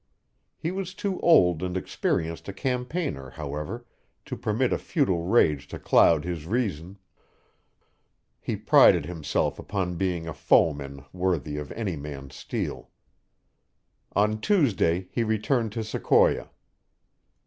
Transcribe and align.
He 0.57 0.71
was 0.71 0.95
too 0.95 1.19
old 1.19 1.61
and 1.61 1.77
experienced 1.77 2.47
a 2.49 2.53
campaigner, 2.53 3.29
however, 3.29 3.85
to 4.25 4.35
permit 4.35 4.73
a 4.73 4.79
futile 4.79 5.21
rage 5.21 5.67
to 5.67 5.77
cloud 5.77 6.23
his 6.25 6.47
reason; 6.47 6.97
he 8.39 8.55
prided 8.55 9.05
himself 9.05 9.59
upon 9.59 9.97
being 9.97 10.27
a 10.27 10.33
foeman 10.33 11.05
worthy 11.13 11.57
of 11.57 11.71
any 11.73 11.97
man's 11.97 12.33
steel. 12.33 12.89
On 14.15 14.41
Tuesday 14.41 15.07
he 15.11 15.23
returned 15.23 15.71
to 15.73 15.83
Sequoia. 15.83 16.49